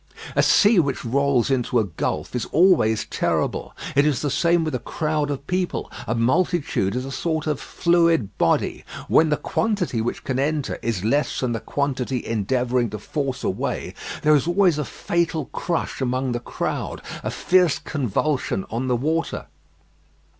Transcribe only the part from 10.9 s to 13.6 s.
less than the quantity endeavouring to force a